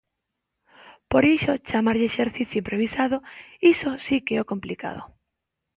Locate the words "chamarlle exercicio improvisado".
1.67-3.17